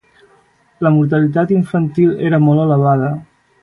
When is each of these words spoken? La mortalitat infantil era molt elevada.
La 0.87 0.93
mortalitat 0.95 1.55
infantil 1.59 2.19
era 2.31 2.43
molt 2.49 2.67
elevada. 2.69 3.17